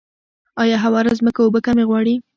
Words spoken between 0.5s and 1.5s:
آیا هواره ځمکه